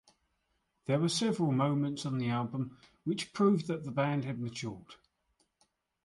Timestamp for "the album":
2.17-2.79